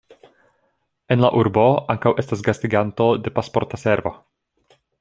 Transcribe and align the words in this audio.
En 1.15 1.21
la 1.23 1.29
urbo 1.41 1.65
ankaŭ 1.95 2.13
estas 2.23 2.41
gastiganto 2.47 3.11
de 3.27 3.35
Pasporta 3.37 3.81
Servo. 3.83 4.15